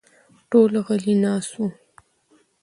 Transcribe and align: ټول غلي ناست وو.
ټول 0.49 0.71
غلي 0.85 1.15
ناست 1.23 1.51
وو. 1.57 1.65